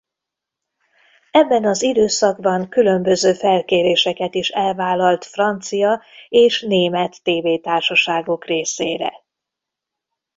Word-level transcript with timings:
Ebben 1.31 1.65
az 1.65 1.81
időszakban 1.81 2.69
különböző 2.69 3.33
felkéréseket 3.33 4.35
is 4.35 4.49
elvállalt 4.49 5.25
francia 5.25 6.03
és 6.29 6.61
német 6.61 7.23
tévétársaságok 7.23 8.45
részére. 8.45 9.13